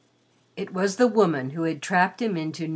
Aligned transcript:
It 0.57 0.73
was 0.73 0.95
the 0.95 1.05
woman 1.05 1.51
who 1.51 1.61
had 1.61 1.79
trapped 1.79 2.23
him 2.23 2.35
into 2.35 2.63
No. 2.67 2.69